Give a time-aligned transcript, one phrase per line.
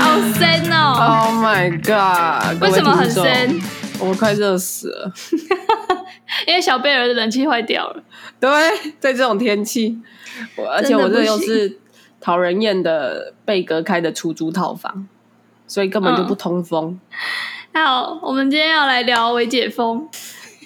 [0.00, 2.62] 好深哦！Oh my god！
[2.62, 3.60] 为什么很深？
[3.98, 5.12] 我快热死了，
[6.46, 8.02] 因为小贝儿的冷气坏掉了。
[8.38, 8.50] 对，
[9.00, 9.98] 在这种天气，
[10.72, 11.78] 而且我这又是
[12.20, 15.08] 讨人厌的被隔开的出租套房，
[15.66, 17.00] 所以根本就不通风。
[17.72, 20.08] 嗯、好，我们今天要来聊微解封。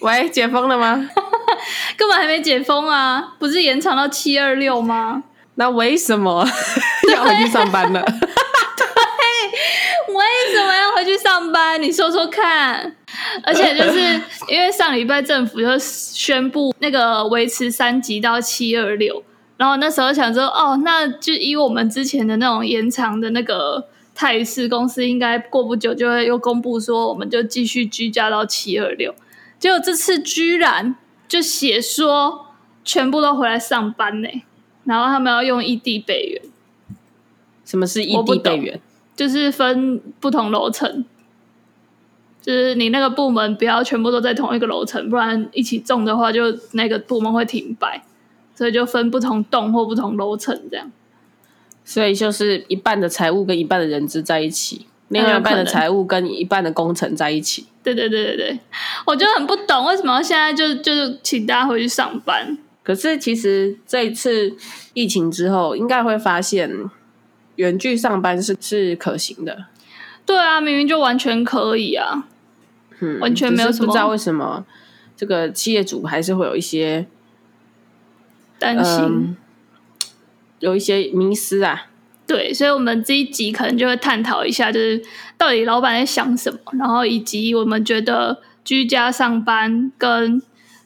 [0.02, 1.08] 喂，解封了吗？
[1.96, 3.34] 根本还没解封啊！
[3.38, 5.22] 不是延长到七二六吗？
[5.56, 6.46] 那为什么
[7.14, 8.02] 要回去上班了？
[8.02, 8.84] 对，
[10.14, 11.82] 为什么要回去上班？
[11.82, 12.96] 你说说看。
[13.44, 19.22] 而且就是因为上礼拜政府就宣布那个维持三级到七二六，
[19.56, 29.14] 然后那时候想说，哦，那就以我们之前的那种延长的那个态势，公司应该过不久就会又公布说，我们就继续居家到七二六。
[29.58, 30.96] 结果这次居然
[31.28, 32.48] 就写说
[32.84, 34.28] 全部都回来上班呢，
[34.84, 36.42] 然后他们要用异地备援。
[37.64, 38.80] 什么是异地备援？
[39.14, 41.04] 就是分不同楼层，
[42.40, 48.02] 就是你那个部门不要全部都在同一个楼层，不然一起中的话，就那个部门会停摆，
[48.54, 50.90] 所以就分不同栋或不同楼层这样。
[51.84, 54.86] 所以就是一半的财务跟一半的人资在一起。
[55.08, 57.66] 另外一半的财务跟一半的工程在一起。
[57.82, 58.58] 对对对对对，
[59.04, 62.56] 我就很不懂为什么现在就就是请大家回去上班。
[62.82, 64.56] 可是其实这一次
[64.94, 66.70] 疫情之后，应该会发现
[67.56, 69.66] 远距上班是是可行的。
[70.24, 72.28] 对啊，明明就完全可以啊，
[73.00, 73.86] 嗯，完全没有什么。
[73.86, 74.64] 不知道为什么
[75.16, 77.06] 这个企业主还是会有一些
[78.58, 79.36] 担心，嗯，
[80.60, 81.86] 有一些迷失啊。
[82.24, 85.02] 对，所以，我们这一集可能就会探讨一下，就是
[85.36, 90.40] 到底老板在想什么，然后以及我们觉得居家上班跟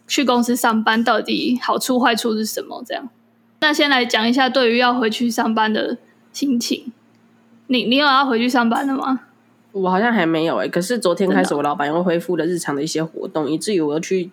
[0.07, 2.83] 去公司上班到底好处坏处是什么？
[2.87, 3.09] 这样。
[3.61, 5.99] 那先来讲一下对于要回去上班的
[6.33, 6.93] 心情。
[7.69, 9.21] 你你有要回去上班的吗？
[9.73, 14.31] 我好像还没有诶、欸，可是昨天开始，我老板又恢复了日常的一些活动，以至于我要去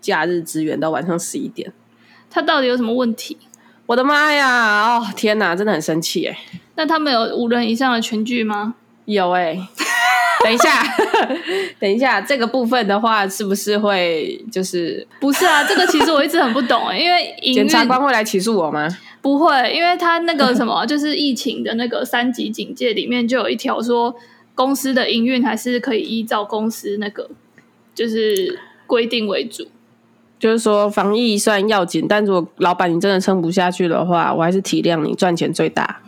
[0.00, 1.72] 假日支援到晚上十一点。
[2.30, 3.36] 他到底有什么问题？
[3.86, 4.98] 我的妈呀！
[4.98, 6.38] 哦，天哪，真的很生气哎。
[6.76, 8.74] 那他们有五人以上的群聚吗？
[9.06, 9.66] 有哎。
[10.44, 10.82] 等一下，
[11.80, 15.64] 等一下，这个部分的话，是不是会就是不是啊？
[15.64, 18.88] 这个其实我一直很不懂哎，因为 检察官会来起诉我吗？
[19.20, 24.14] 不会，因为他那个什么，就是疫情的那个三级警戒里面就有一条说，
[24.54, 27.28] 公司的营运还是可以依照公司那个
[27.94, 29.66] 就是规定为主。
[30.38, 36.00] 就是说，防疫算要紧，但如果老板你真的撑不下去的话，我还是体谅你，赚钱最大。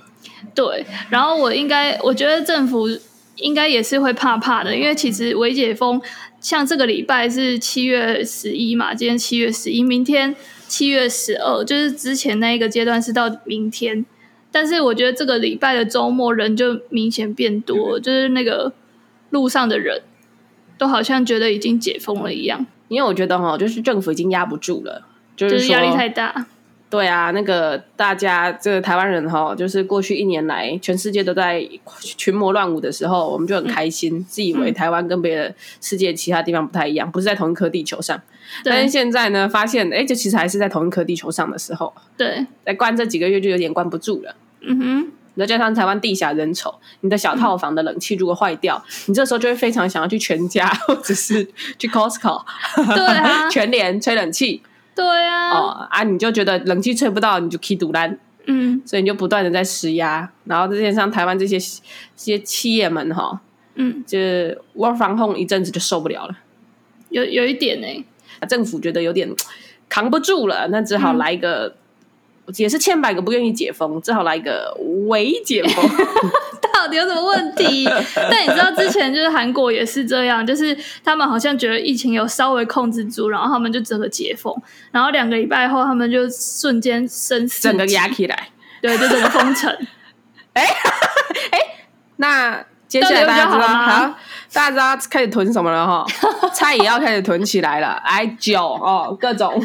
[0.55, 2.89] 对，然后我应该，我觉得政府
[3.41, 6.01] 应该也是会怕怕的，因为其实微解封，
[6.41, 10.35] 像这个礼拜是七月十一嘛，今天七月十一，明天
[10.69, 14.05] 七月十二，就是之前那一个阶段是到明天，
[14.51, 18.73] 但是我觉得这个礼拜的周末人就明显变多，就是那个
[19.31, 20.03] 路上的人
[20.79, 22.67] 都好像觉得已经解封了一样。
[22.89, 25.07] 因为我觉得哈，就是政府已经压不住了，
[25.37, 26.47] 就是压力太大。
[26.91, 31.65] 对啊，那个大家这个台湾人哈，就是过去一年来，全世界都在
[32.03, 38.21] 群魔乱舞的时候，我们就很开心，嗯、自以为台湾跟别的世界其他地方不太一样，不是在同一颗地球上。
[38.65, 44.35] 但是现在呢，发现哎，这其实还是在同一颗地球上的时候，对，在关这几个月就有点关不住了。
[44.63, 45.13] 嗯哼。
[45.39, 51.43] 再加上台湾地狭人稠，你的小套房的冷气如果坏掉，嗯，你这时候就会非常想要去全家或者是
[51.79, 52.43] 去 Costco，
[52.95, 54.61] 对啊， 全联吹冷气，
[54.95, 61.67] 对啊，哦啊，你就觉得冷气吹不到，你就起赌烂，嗯，所以你就不断的在施压，然后再加上台湾这些这
[62.17, 63.41] 些企业们哈，
[63.75, 64.19] 嗯，就
[64.77, 66.37] work from home 一阵子就受不了了，
[67.11, 67.87] 有有一点呢，
[68.41, 69.29] 欸，政府觉得有点
[69.89, 71.67] 扛不住了，那只好来一个。
[71.67, 71.75] 嗯。
[72.57, 75.85] 也是千百个不愿意解封，只好来一个微解封，
[76.81, 77.87] 到底有什么问题？
[78.31, 84.55] 但你知道之前就是韩国也是这样，就是他们好像觉得疫情有稍微控制住，然后他们就整个解封，
[84.91, 88.49] 然后两个礼拜后他们就瞬间升整个压起来，
[88.81, 89.71] 对，就整个封城。
[90.55, 90.65] 哎
[91.53, 91.59] 哎，
[92.17, 94.15] 那接下来大家知道好，
[94.53, 96.07] 大家知道开始囤什么了哈？
[96.55, 99.63] 菜也要开始囤起来了，哎酒哦，各种。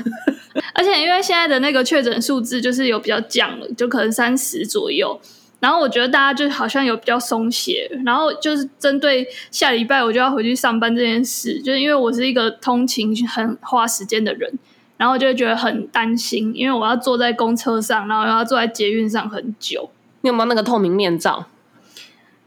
[0.73, 5.19] 而且因为现在的那个确诊数字就是有比较降了，就可能三十左右。
[5.59, 7.89] 然后我觉得大家就好像有比较松懈。
[8.05, 14.51] 然后就是针对下礼拜我就要回去上班这件事，就是因为我是一个通勤很花时间的人，
[14.97, 19.89] 然后就会觉得很担心，因为我要坐在公车上，然后要坐在捷运上很久。
[20.21, 21.45] 你有没有那个透明面罩？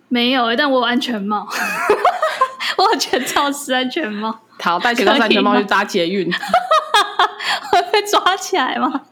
[0.08, 1.46] 没有、欸，但我有安全帽，
[2.78, 4.38] 我有全罩式安全帽。
[4.58, 6.31] 好，戴全罩式安全帽去搭捷运。
[8.00, 9.03] 被抓起来吗？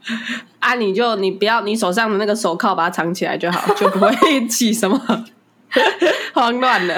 [0.61, 5.01] 啊，你就你不要你手上的那个手铐把它藏起来就好， 就不会起什么
[6.33, 6.95] 慌乱了。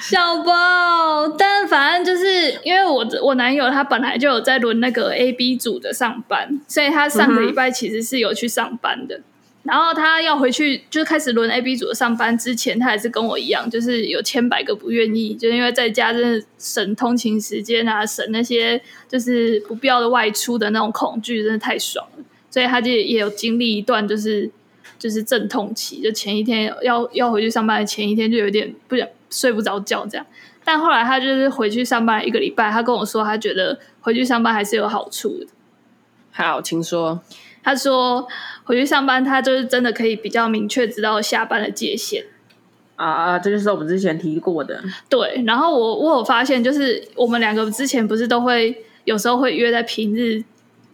[0.00, 9.16] 小包，但反正就是因为我我男友他本来就有在轮那个 A B 组的上班，所以他上个礼拜其实是有去上班的。
[9.16, 9.24] 嗯、
[9.64, 22.24] 然后他要回去就是开始轮 A B 组的上班之前，他还是跟我一样，就是有千百个不愿意，就因为在家真的省通勤时间啊，省那些就是不必要的外出的那种恐惧，真的太爽了。
[22.50, 24.48] 所以他就也有经历一段就是
[24.98, 29.08] 就是阵痛期，就前一天要要回去上班的前一天就有点不想。
[29.30, 30.24] 睡不着觉这样，
[30.64, 35.46] 但后来他就是回去上班一个礼拜，他跟我说他觉得回去上班还是有好处的。
[36.30, 37.20] 好，请说。
[37.64, 38.28] 他说
[38.62, 42.24] 回去上班，他就是真的可以比较明确知道下班的界限。
[42.94, 44.80] 啊，这就是我们之前提过的。
[45.08, 50.44] 对，然后我我有发现，就是我们两个之前不是都会有时候会约在平日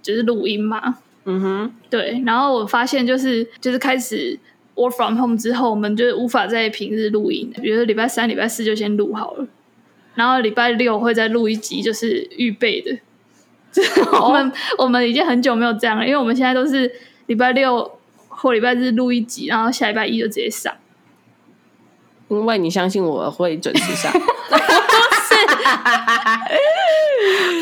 [0.00, 0.96] 就是录音嘛。
[1.25, 2.22] 嗯哼，对。
[2.25, 4.38] 然后我发现就是就是开始。
[4.76, 7.52] Work from home 之后，我们就无法在平日录音。
[7.61, 9.46] 比如说礼拜三、礼拜四就先录好了，
[10.14, 12.96] 然后礼拜六会再录一集，就是预备的。
[14.22, 16.90] 我们我们已经很久没有这样了，因为我们现在都是
[17.26, 20.75] 礼拜六或礼拜日录一集，然后下礼拜一就直接上。
[22.28, 25.34] 因为你相信我会准时上， 不是，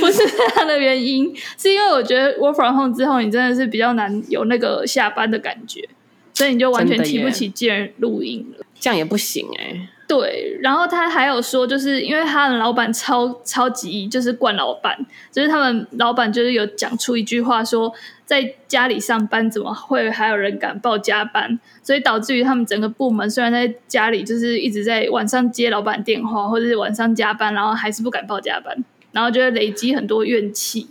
[0.01, 5.89] 不是这样的原因，是因为我觉得 Work from home 之后，你真的是比较难有那个下班的感觉。
[6.35, 9.89] 所以你就完全提不起劲录音了，这样也不行哎、欸。
[10.09, 14.99] 对，然后他还有说，就是因为他的老板超超级就是惯老板，
[15.31, 17.93] 就是他们老板就是有讲出一句话说，
[18.25, 21.61] 在家里上班怎么会还有人敢报加班？
[21.83, 28.83] 所以导致于他们整个部门虽然在家里就是一直在晚上接老板电话或者是晚上加班，然后还是不敢报加班，
[29.13, 30.89] 然后就会累积很多怨气。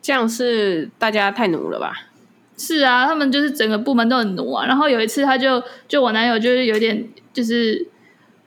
[0.00, 1.92] 这样是大家太奴了吧？
[2.56, 4.64] 是啊，他们就是整个部门都很奴啊。
[4.64, 7.88] 然后有一次，他就就我男友就是有点就是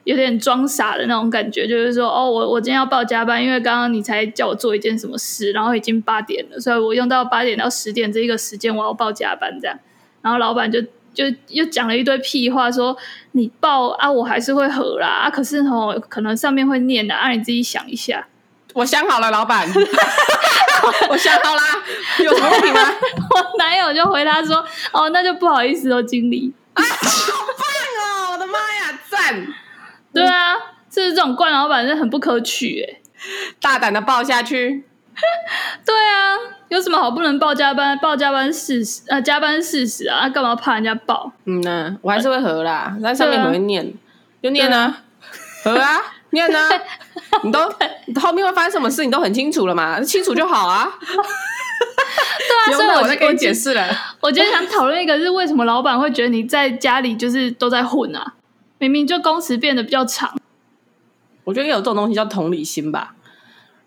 [0.08, 9.78] 有点装傻的那种感觉，就是说哦，我我今天要报加班，因为刚刚你才叫我做一件什么事，然后已经八点了，所以我用到八点到十点这一个时间我要报加班这样。
[10.22, 10.80] 然后老板就
[11.12, 12.96] 就又讲了一堆屁话，说
[13.32, 18.26] 你报啊，我还是会合啦啊，可是哦，可能上面会念的啊，你自己想一下。
[18.72, 19.68] 我想好了，老板，
[21.10, 21.62] 我想好了，
[22.24, 22.80] 有什么问题吗？
[23.34, 26.54] 我男友就回答说：“哦，那就不好意思哦，经理。
[26.72, 27.66] 啊”好棒
[28.00, 28.32] 哦！
[28.32, 29.46] 我的妈呀，赞！
[30.12, 30.54] 对啊，
[30.90, 33.00] 就是这种惯老板，是很不可取哎。
[33.60, 34.84] 大胆的报下去。
[35.84, 36.36] 对啊，
[36.68, 37.98] 有什么好不能报加班？
[37.98, 41.32] 报加班事实啊，加班事实啊，干嘛怕人家报？
[41.44, 43.92] 嗯呢，我还是会合啦，在上面很会念，
[44.42, 45.02] 就念啊，
[45.64, 46.00] 合啊。
[46.30, 46.58] 念呢？
[47.42, 47.58] 你都
[48.20, 49.98] 后面会发生什么事，你都很清楚了嘛？
[50.04, 50.86] 清楚就好啊。
[51.00, 53.88] 对啊，所以我在跟你解释了。
[54.20, 58.34] 我今天想讨论一个，是为什么老板会觉得你在家里就是都在混啊？
[58.78, 60.38] 明明就工时变得比较长。
[61.44, 63.14] 我觉得有这种东西叫同理心吧。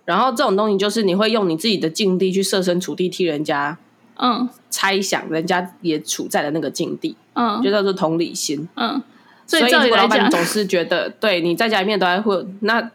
[0.05, 3.77] 然后这种东西就是你会用你自己的境地去设身处地替人家，
[4.15, 9.01] 嗯，猜想人家也处在的那个境地，嗯，就叫做同理心，嗯。
[9.45, 12.89] 所以，如果老板总是觉得对你在家里面都在混，那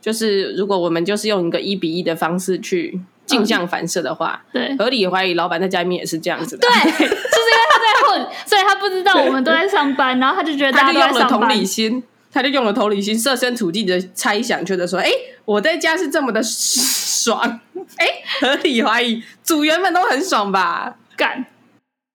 [0.00, 6.66] 就是如果我们就是用一个一比一的方式去镜像反射的话，对，合理怀疑老板在家里面也是这样子的。
[6.66, 12.02] 对， 就是因为他在混，所以他不知道我们都在上班，然后他就觉得大家都在上班，他就用了同理心，
[12.32, 15.10] 他就用了同理心，设身处地的猜想，觉得说，哎，
[15.44, 17.60] 我在家是这么的爽，
[17.96, 18.06] 哎，
[18.40, 20.96] 合理怀疑组员们都很爽吧？
[21.16, 21.44] 干。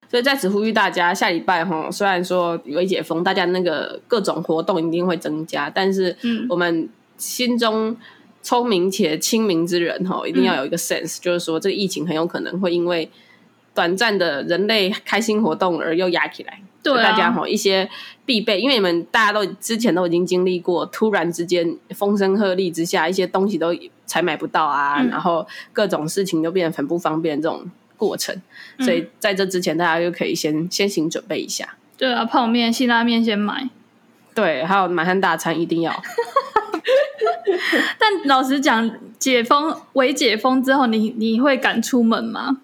[0.10, 6.14] 所以在此呼吁大家，下礼拜哈，虽然说微解封，大家那个各种活动一定会增加，但是
[6.50, 7.96] 我们心中
[8.42, 13.10] 聪明且清明之人哈，一定要有一个 sense，、嗯、就是说这个疫情很有可能会因为
[13.74, 16.60] 短暂的人类开心活动而又压起来。
[16.84, 17.90] 对、啊，大家哈一些
[18.26, 27.70] 必备，因为你们大家都之前都已经经历过，突然之间风声鹤唳之下，一些东西都才买不到啊，嗯、然后各种事情都变得很不方便这种。
[28.02, 28.36] 过程，
[28.80, 31.76] 所以在这之前，大家就可以先先行准备一下。
[31.96, 33.70] 对啊，泡面、辛拉面先买。
[34.34, 35.94] 对，还有满汉大餐一定要。
[38.00, 42.58] 但老实讲，解封、微解封之后，你你会敢出门吗？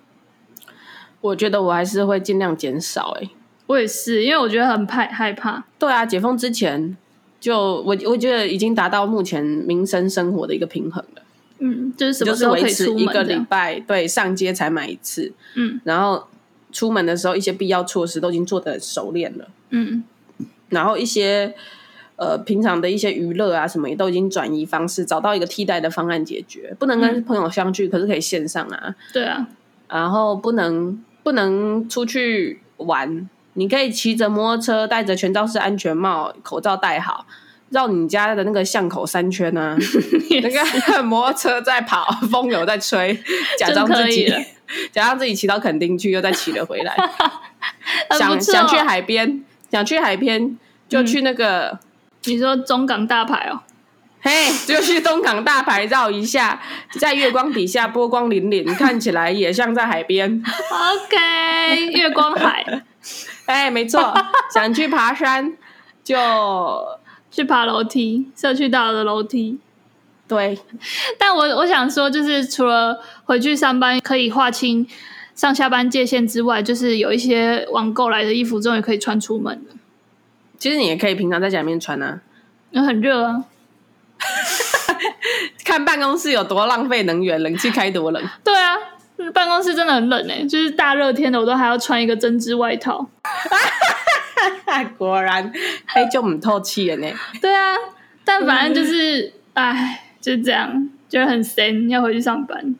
[1.21, 3.25] 我觉得我还是会尽量减少、欸。
[3.25, 3.29] 哎，
[3.67, 5.65] 我也是，因为我觉得很怕害怕。
[5.79, 6.95] 对啊，解封之前
[7.39, 11.21] 就我我觉得已经达到目前民生生活的一个平衡了。
[11.59, 13.01] 嗯，就是什么时候可以出门？
[13.01, 15.33] 一个礼拜，对，上街才买一次。
[15.55, 16.27] 嗯，然后
[16.71, 19.47] 出门的时候，一些必要措施都已经做的熟练了。
[19.71, 20.03] 嗯，
[20.69, 21.55] 然后一些
[22.17, 26.75] 呃平常的一些娱乐啊什么，也都已经转移方式，找到一个替代的方案解决。
[26.77, 28.93] 不能跟朋友相聚，嗯、可是可以线上啊。
[29.13, 29.47] 对啊，
[29.87, 33.29] 然后不能不能出去玩。
[33.53, 37.25] 你可以骑着摩托车，戴着全罩式安全帽，口罩戴好，
[37.69, 39.77] 绕你家的那个巷口三圈呢、 啊。
[40.29, 43.19] 那个 摩托车在跑，风有在吹，
[43.57, 44.31] 假装自己
[44.91, 46.95] 假装自己骑到垦丁去，又再骑了回来。
[48.11, 50.57] 想想去海边，想去海边
[50.87, 51.79] 就去那个。
[52.27, 53.61] 嗯、你说中港大牌哦？
[54.19, 54.31] 嘿，
[54.67, 56.61] 就去东港大牌绕一下，
[56.99, 60.43] 在月光底下波光粼粼，看起来也像在海边。
[60.43, 62.83] OK，月光海。
[63.45, 64.13] 哎，没错，
[64.53, 65.55] 想去爬山
[66.03, 66.17] 就
[67.31, 69.59] 去爬楼梯，社区大楼的楼梯。
[70.27, 70.59] 对，
[71.17, 74.85] 但我我想说，就是除了回去上班可以划清
[75.33, 79.75] 上下班界限之外，就是有一些网购来的衣服终于可以穿出门了。
[80.57, 82.19] 其实你也可以平常在家里面穿啊，
[82.71, 83.45] 那很热啊。
[85.63, 88.23] 看办公室有多浪费能源，冷气开多冷。
[88.43, 88.75] 对啊。
[89.33, 93.09] 办公室真的很冷哎，就是大热天的，我都还要穿一个针织外套。
[94.95, 95.51] 果然，
[95.87, 97.11] 黑，就唔透气了呢。
[97.41, 97.75] 对啊，
[98.23, 102.75] 但反正就是，哎，就这样，就很神，要回去上班。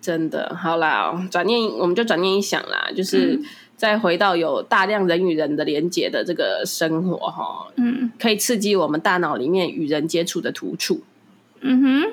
[0.00, 3.40] 真的，好啦，转念，我们就转念一想啦，就是
[3.80, 11.02] 再回到有大量人与人的连接的这个生活哈，嗯，可以刺激我们大脑里面与人接触的突触。
[11.62, 12.12] 嗯哼，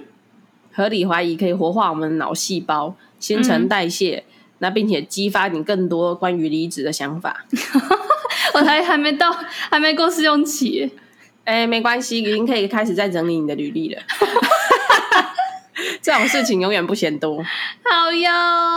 [0.71, 2.95] 合理怀疑可以活化我们的脑细胞。
[3.19, 7.45] 新陈代谢，嗯、那并且激发你更多关于离职的想法。
[8.55, 9.29] 我还还没到，
[9.69, 10.89] 还没过试用期。
[11.43, 14.01] 哎、欸，没关系，已经可以开始在整理你的履历了。
[16.01, 17.43] 这种事情永远不嫌多。
[17.43, 18.76] 好哟。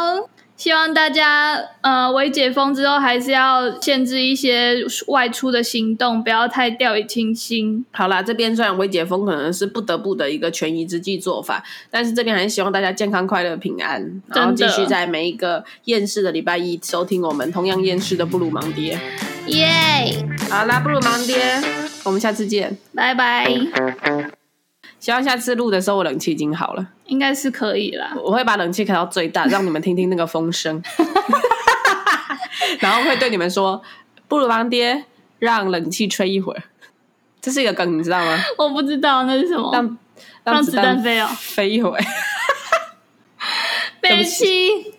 [0.60, 4.76] 希望大家呃，微解封之后还是要限制一些
[5.06, 7.82] 外出的行动，不要太掉以轻心。
[7.92, 19.00] 好啦，这边虽然微解封可能是不得不的一个权宜之计做法，但是这边还是希望大家健康、快乐、平安，然后继续在每一个厌世的礼拜一收听我们同样厌世的布鲁盲爹。
[19.46, 19.66] 耶
[20.50, 21.42] 好啦，布鲁盲爹，
[22.04, 23.50] 我们下次见，拜拜。
[25.00, 28.12] 希望下次录的时候我冷气已经好了，应该是可以啦。
[28.22, 30.82] 我会把冷气开到最大，让你们听听那个风声，
[32.78, 33.82] 然后会对你们说
[34.28, 35.06] ：“布鲁盲爹，
[35.38, 36.62] 让冷气吹一会儿。”
[37.40, 38.38] 这是一个梗，你知道吗？
[38.58, 39.70] 我不知道那是什么。
[39.72, 39.98] 让
[40.44, 42.04] 让子弹飞哦，飞一会儿。
[44.02, 44.92] 悲戚。